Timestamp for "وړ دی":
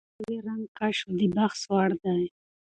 1.69-2.23